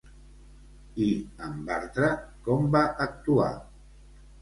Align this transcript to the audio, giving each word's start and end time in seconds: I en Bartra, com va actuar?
I 1.09 1.09
en 1.49 1.61
Bartra, 1.69 2.11
com 2.51 2.69
va 2.79 2.85
actuar? 3.09 3.55